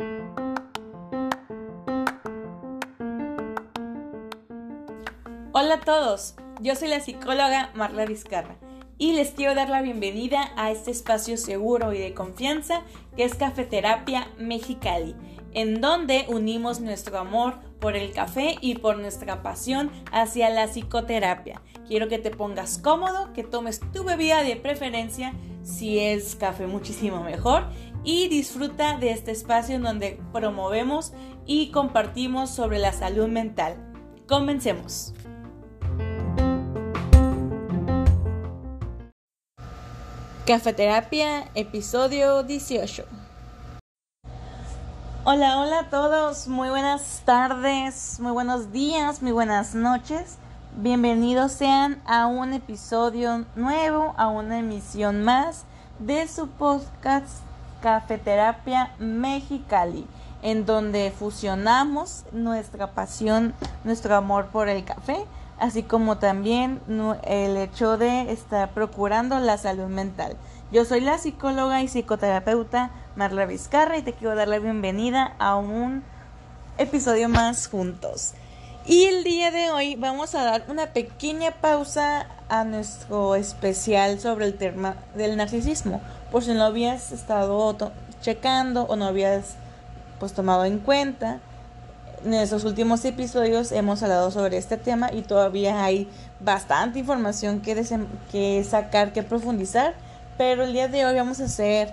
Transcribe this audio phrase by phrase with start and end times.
[0.00, 0.54] Hola
[5.74, 8.58] a todos, yo soy la psicóloga Marla Vizcarra
[8.96, 12.84] y les quiero dar la bienvenida a este espacio seguro y de confianza
[13.16, 15.16] que es Cafeterapia Mexicali,
[15.52, 21.60] en donde unimos nuestro amor por el café y por nuestra pasión hacia la psicoterapia.
[21.88, 27.22] Quiero que te pongas cómodo, que tomes tu bebida de preferencia, si es café muchísimo
[27.22, 27.64] mejor,
[28.08, 31.12] y disfruta de este espacio en donde promovemos
[31.44, 33.76] y compartimos sobre la salud mental.
[34.26, 35.12] Comencemos.
[40.46, 43.04] Cafeterapia, episodio 18.
[45.24, 50.38] Hola, hola a todos, muy buenas tardes, muy buenos días, muy buenas noches.
[50.76, 55.66] Bienvenidos sean a un episodio nuevo, a una emisión más
[55.98, 57.47] de su podcast
[57.80, 60.06] Cafeterapia Mexicali,
[60.42, 65.24] en donde fusionamos nuestra pasión, nuestro amor por el café
[65.58, 66.80] así como también
[67.24, 70.36] el hecho de estar procurando la salud mental.
[70.70, 75.56] Yo soy la psicóloga y psicoterapeuta Marla Vizcarra y te quiero dar la bienvenida a
[75.56, 76.04] un
[76.76, 78.34] episodio más juntos.
[78.88, 84.46] Y el día de hoy vamos a dar una pequeña pausa a nuestro especial sobre
[84.46, 86.00] el tema del narcisismo,
[86.32, 87.76] por si no habías estado
[88.22, 89.56] checando o no habías
[90.18, 91.38] pues tomado en cuenta.
[92.24, 96.08] En estos últimos episodios hemos hablado sobre este tema y todavía hay
[96.40, 97.84] bastante información que,
[98.32, 99.92] que sacar, que profundizar,
[100.38, 101.92] pero el día de hoy vamos a hacer,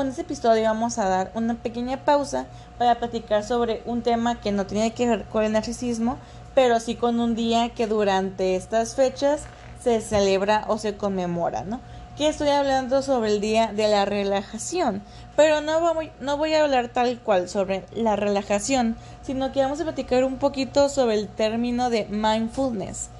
[0.00, 2.46] en este episodio vamos a dar una pequeña pausa
[2.78, 6.16] para platicar sobre un tema que no tiene que ver con el narcisismo,
[6.54, 9.42] pero sí con un día que durante estas fechas
[9.82, 11.80] se celebra o se conmemora, ¿no?
[12.16, 15.02] Que estoy hablando sobre el día de la relajación,
[15.36, 19.80] pero no voy, no voy a hablar tal cual sobre la relajación, sino que vamos
[19.80, 23.10] a platicar un poquito sobre el término de mindfulness.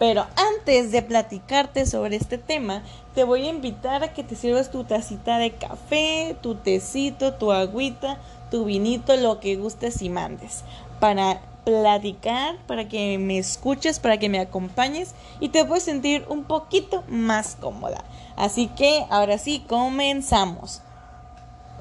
[0.00, 2.82] Pero antes de platicarte sobre este tema,
[3.14, 7.52] te voy a invitar a que te sirvas tu tacita de café, tu tecito, tu
[7.52, 8.18] agüita,
[8.50, 10.64] tu vinito, lo que gustes y mandes,
[11.00, 16.44] para platicar, para que me escuches, para que me acompañes y te puedes sentir un
[16.44, 18.02] poquito más cómoda.
[18.36, 20.80] Así que ahora sí, comenzamos.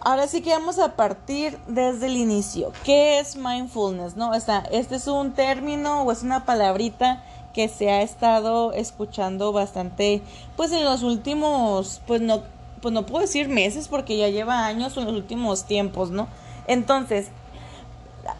[0.00, 2.72] Ahora sí que vamos a partir desde el inicio.
[2.82, 4.16] ¿Qué es mindfulness?
[4.16, 7.22] No, este es un término o es una palabrita
[7.56, 10.20] que se ha estado escuchando bastante,
[10.58, 12.42] pues en los últimos, pues no,
[12.82, 16.28] pues no puedo decir meses porque ya lleva años en los últimos tiempos, ¿no?
[16.66, 17.28] Entonces,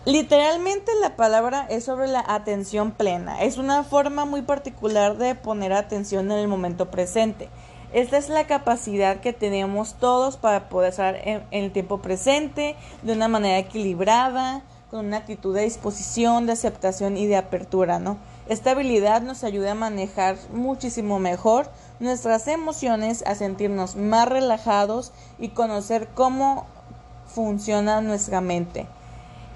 [0.05, 3.43] literalmente la palabra es sobre la atención plena.
[3.43, 7.49] Es una forma muy particular de poner atención en el momento presente.
[7.95, 13.13] Esta es la capacidad que tenemos todos para poder estar en, el tiempo presente de
[13.15, 18.19] una manera equilibrada, con una actitud de disposición, de aceptación y de apertura, ¿no?
[18.49, 21.69] Esta habilidad nos ayuda a manejar muchísimo mejor
[21.99, 26.67] nuestras emociones, a sentirnos más relajados y conocer cómo
[27.27, 28.87] funciona nuestra mente.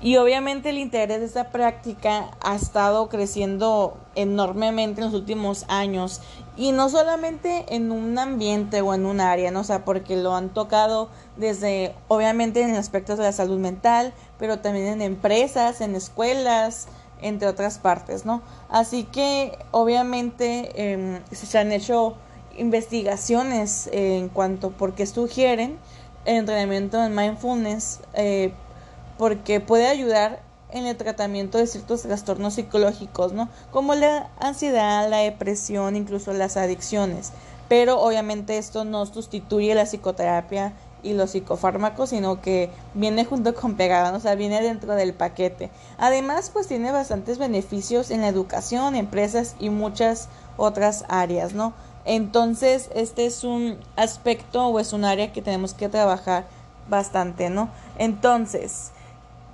[0.03, 6.23] Y obviamente el interés de esta práctica ha estado creciendo enormemente en los últimos años.
[6.57, 9.61] Y no solamente en un ambiente o en un área, ¿no?
[9.61, 14.61] O sea, porque lo han tocado desde, obviamente, en aspectos de la salud mental, pero
[14.61, 16.89] también en empresas, en escuelas,
[17.23, 18.43] entre otras partes, ¿no?
[18.69, 22.15] Así que, obviamente, em, se han hecho
[22.57, 25.79] investigaciones en cuanto por qué sugieren
[26.25, 28.01] el entrenamiento en mindfulness.
[28.15, 28.53] Eh,
[29.21, 33.51] porque puede ayudar en el tratamiento de ciertos trastornos psicológicos, ¿no?
[33.71, 37.33] Como la ansiedad, la depresión, incluso las adicciones.
[37.69, 43.77] Pero obviamente esto no sustituye la psicoterapia y los psicofármacos, sino que viene junto con
[43.77, 45.71] pegada, o sea, viene dentro del paquete.
[45.99, 51.73] Además, pues tiene bastantes beneficios en la educación, empresas y muchas otras áreas, ¿no?
[52.05, 56.47] Entonces, este es un aspecto o es un área que tenemos que trabajar
[56.89, 57.71] bastante, ¿no?
[57.99, 58.93] Entonces,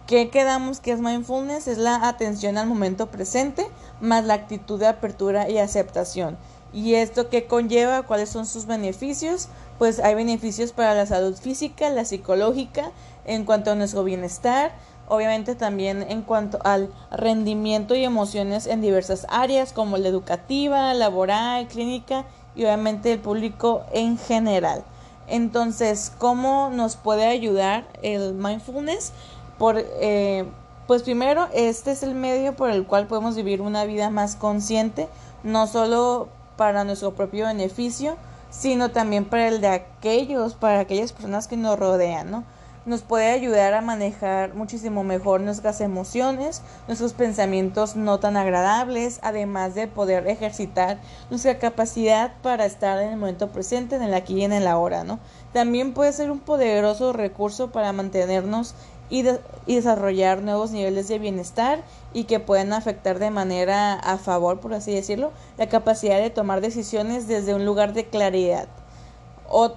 [0.06, 1.66] ¿Qué quedamos que es mindfulness?
[1.66, 3.66] Es la atención al momento presente
[4.00, 6.38] más la actitud de apertura y aceptación.
[6.72, 8.02] ¿Y esto qué conlleva?
[8.02, 9.48] ¿Cuáles son sus beneficios?
[9.78, 12.90] Pues hay beneficios para la salud física, la psicológica,
[13.24, 14.72] en cuanto a nuestro bienestar,
[15.08, 21.66] obviamente también en cuanto al rendimiento y emociones en diversas áreas como la educativa, laboral,
[21.68, 22.24] clínica
[22.54, 24.84] y obviamente el público en general.
[25.28, 29.12] Entonces, ¿cómo nos puede ayudar el mindfulness?
[29.58, 30.44] Por, eh,
[30.86, 35.08] pues primero, este es el medio por el cual podemos vivir una vida más consciente,
[35.42, 38.16] no solo para nuestro propio beneficio,
[38.50, 42.44] sino también para el de aquellos, para aquellas personas que nos rodean, ¿no?
[42.86, 49.74] nos puede ayudar a manejar muchísimo mejor nuestras emociones, nuestros pensamientos no tan agradables, además
[49.74, 50.98] de poder ejercitar
[51.28, 55.02] nuestra capacidad para estar en el momento presente, en el aquí y en el ahora,
[55.02, 55.18] ¿no?
[55.52, 58.76] También puede ser un poderoso recurso para mantenernos
[59.10, 59.24] y,
[59.66, 61.82] desarrollar nuevos niveles de bienestar
[62.12, 66.60] y que pueden afectar de manera a favor, por así decirlo, la capacidad de tomar
[66.60, 68.68] decisiones desde un lugar de claridad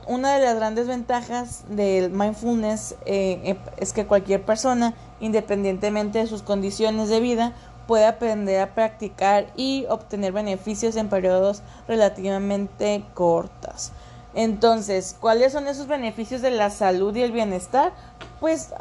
[0.07, 6.41] una de las grandes ventajas del mindfulness eh, es que cualquier persona, independientemente de sus
[6.41, 7.53] condiciones de vida,
[7.87, 13.91] puede aprender a practicar y obtener beneficios en periodos relativamente cortos.
[14.35, 17.93] Entonces, ¿cuáles son esos beneficios de la salud y el bienestar?
[18.39, 18.73] Pues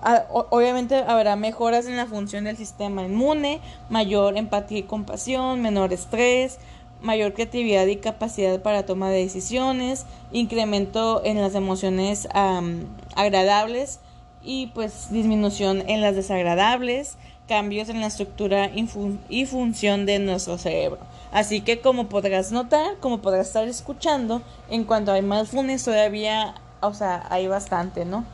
[0.50, 6.58] obviamente habrá mejoras en la función del sistema inmune, mayor empatía y compasión, menor estrés,
[7.00, 12.28] mayor creatividad y capacidad para toma de decisiones, incremento en las emociones
[13.16, 14.00] agradables
[14.42, 17.16] y pues disminución en las desagradables,
[17.48, 18.70] cambios en la estructura
[19.28, 21.00] y función de nuestro cerebro.
[21.32, 24.40] Así que como podrás notar, como podrás estar escuchando,
[24.70, 28.24] en cuanto a mindfulness todavía, o sea, hay bastante, ¿no?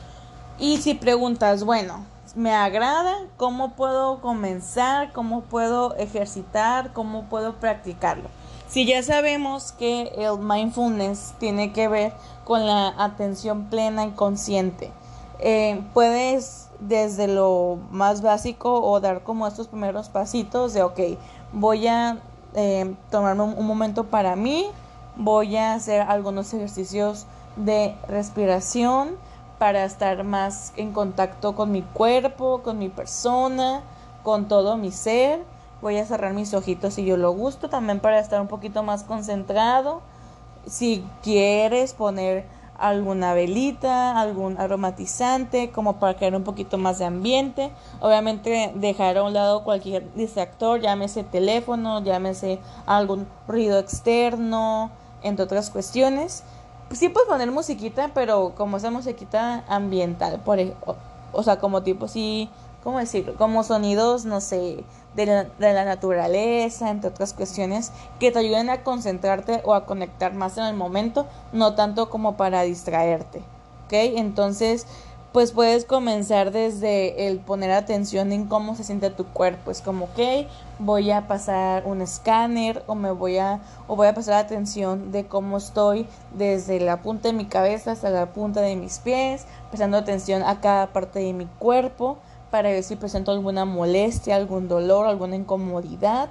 [0.59, 2.05] Y si preguntas, bueno,
[2.37, 5.12] me agrada, ¿cómo puedo comenzar?
[5.12, 6.93] ¿Cómo puedo ejercitar?
[6.93, 8.29] ¿Cómo puedo practicarlo?
[8.69, 12.12] Si ya sabemos que el mindfulness tiene que ver
[12.45, 14.91] con la atención plena y consciente,
[15.41, 21.01] eh, puedes desde lo más básico o dar como estos primeros pasitos de, ok,
[21.53, 22.19] voy a
[22.55, 24.67] eh, tomarme un, momento para mí,
[25.17, 29.17] voy a hacer algunos ejercicios de respiración
[29.59, 33.83] para estar más en contacto con mi cuerpo, con mi persona,
[34.23, 35.41] con todo mi ser
[35.85, 39.05] Voy a cerrar mis ojitos si yo lo gusto, también para estar un poquito más
[39.05, 40.01] concentrado.
[40.67, 42.47] Si quieres poner
[42.79, 47.71] alguna velita, algún aromatizante, como para crear un poquito más de ambiente.
[48.01, 54.91] Obviamente dejar a un lado cualquier distractor, llámese teléfono, llámese algún ruido externo,
[55.23, 56.45] entre otras cuestiones.
[56.92, 60.58] Sí puedes poner musiquita, pero como esa musiquita ambiental, por,
[61.32, 62.48] o, sea, como tipo sí,
[62.84, 63.34] ¿cómo decirlo?
[63.34, 64.84] Como sonidos, no sé,
[65.16, 67.90] de la, de la, naturaleza, entre otras cuestiones,
[68.20, 72.36] que te ayuden a concentrarte o a conectar más en el momento, no tanto como
[72.36, 73.38] para distraerte.
[73.86, 73.92] ¿Ok?
[73.92, 74.86] Entonces,
[75.34, 79.72] pues puedes comenzar desde el poner atención en cómo se siente tu cuerpo.
[79.72, 80.46] Es como, ok,
[80.78, 83.58] voy a pasar un escáner o me voy a,
[83.88, 86.06] o voy a pasar atención de cómo estoy
[86.38, 90.60] desde la punta de mi cabeza hasta la punta de mis pies, prestando atención a
[90.60, 92.19] cada parte de mi cuerpo
[92.52, 96.28] para ver si presento alguna molestia, algún dolor, alguna incomodidad.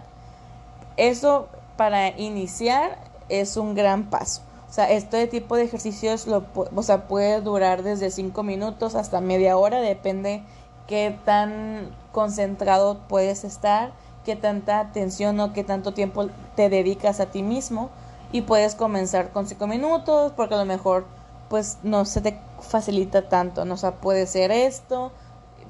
[0.96, 4.44] Eso para iniciar es un gran paso.
[4.74, 9.22] O sea, este tipo de ejercicios lo, o sea, puede durar desde 5 minutos hasta
[9.22, 10.42] media hora, depende
[10.88, 13.94] qué tan concentrado puedes estar,
[14.26, 16.26] qué tanta atención o qué tanto tiempo
[16.56, 17.92] te dedicas a ti mismo
[18.32, 21.06] y puedes comenzar con 5 minutos porque a lo mejor
[21.50, 23.76] pues no se te facilita tanto, ¿no?
[23.76, 25.12] o sea, puede ser esto,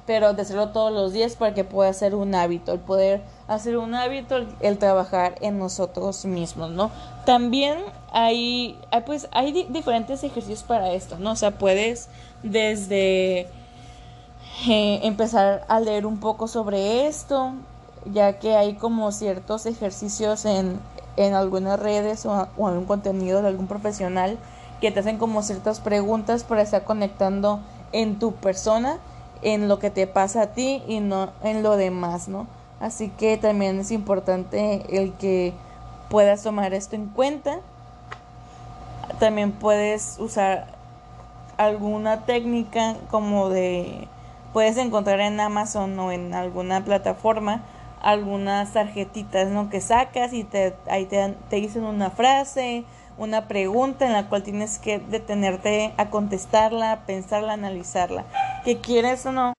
[0.05, 3.77] pero de hacerlo todos los días para que pueda ser un hábito, el poder hacer
[3.77, 6.91] un hábito, el, trabajar en nosotros mismos, ¿no?
[7.25, 7.79] También
[8.11, 11.31] hay, pues, hay diferentes ejercicios para esto, ¿no?
[11.31, 12.09] O sea, puedes
[12.43, 13.47] desde
[14.67, 17.53] eh, empezar a leer un poco sobre esto,
[18.05, 20.79] ya que hay como ciertos ejercicios en,
[21.15, 24.37] en algunas redes o, o en un contenido de algún profesional
[24.81, 27.61] que te hacen como ciertas preguntas para estar conectando
[27.93, 28.99] en tu persona
[29.43, 32.47] en lo que te pasa a ti y no en lo demás, ¿no?
[32.79, 35.53] Así que también es importante el que
[36.09, 37.59] puedas tomar esto en cuenta.
[39.19, 40.67] También puedes usar
[41.57, 44.07] alguna técnica como de
[44.51, 47.61] puedes encontrar en Amazon o en alguna plataforma
[48.01, 49.69] algunas tarjetitas ¿no?
[49.69, 52.83] que sacas y te, ahí te, te dicen una frase,
[53.17, 58.25] una pregunta en la cual tienes que detenerte a contestarla, pensarla, analizarla
[58.63, 59.53] que quieras o no,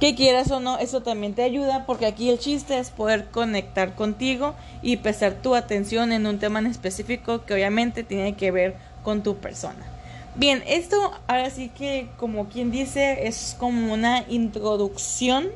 [0.00, 3.94] que quieras o no, eso también te ayuda porque aquí el chiste es poder conectar
[3.94, 8.76] contigo y prestar tu atención en un tema en específico que obviamente tiene que ver
[9.04, 9.86] con tu persona.
[10.34, 15.48] Bien, esto ahora sí que como quien dice es como una introducción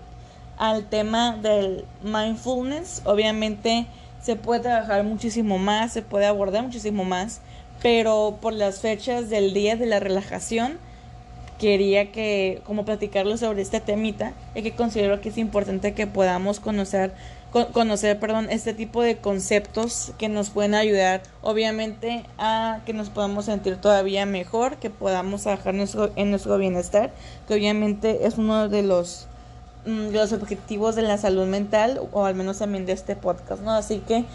[0.58, 3.02] al tema del mindfulness.
[3.04, 3.86] Obviamente
[4.22, 7.40] se puede trabajar muchísimo más, se puede abordar muchísimo más,
[7.82, 10.78] pero por las fechas del día de la relajación
[11.58, 16.60] quería que como platicarles sobre este temita y que considero que es importante que podamos
[16.60, 17.12] conocer
[17.72, 23.46] conocer perdón este tipo de conceptos que nos pueden ayudar obviamente a que nos podamos
[23.46, 27.12] sentir todavía mejor que podamos trabajar en nuestro bienestar
[27.48, 29.26] que obviamente es uno de los
[29.86, 33.62] mm, de los objetivos de la salud mental o al menos también de este podcast
[33.62, 34.26] no así que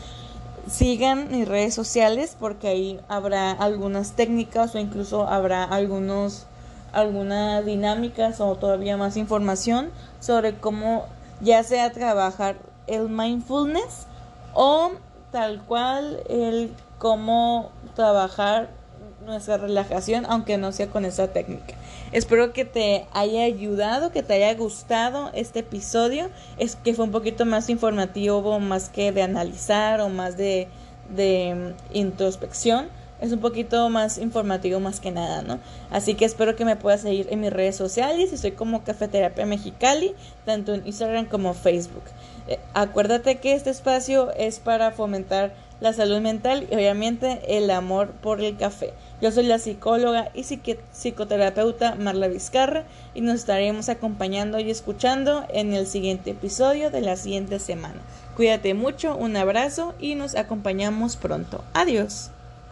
[0.67, 6.47] sigan mis redes sociales porque ahí habrá algunas técnicas o incluso habrá algunos
[6.93, 11.05] algunas dinámicas o todavía más información sobre cómo
[11.39, 12.57] ya sea trabajar
[12.87, 14.07] el mindfulness
[14.53, 14.91] o
[15.31, 18.69] tal cual el cómo trabajar
[19.25, 21.75] nuestra relajación aunque no sea con esa técnica.
[22.11, 26.29] Espero que te haya ayudado, que te haya gustado este episodio.
[26.57, 30.67] Es que fue un poquito más informativo, más que de analizar o más de,
[31.15, 32.89] de mm, introspección
[33.21, 35.59] es un poquito más informativo más que nada, ¿no?
[35.91, 38.33] Así que espero que me puedas seguir en mis redes sociales.
[38.33, 40.13] Estoy como Cafeterapia Mexicali,
[40.43, 42.03] tanto en Instagram como Facebook.
[42.47, 48.11] Eh, acuérdate que este espacio es para fomentar la salud mental y obviamente el amor
[48.11, 48.93] por el café.
[49.21, 55.73] Yo soy la psicóloga y psicoterapeuta Marla Vizcarra y nos estaremos acompañando y escuchando en
[55.73, 58.01] el siguiente episodio de la siguiente semana.
[58.35, 61.63] Cuídate mucho, un abrazo y nos acompañamos pronto.
[61.73, 62.31] Adiós.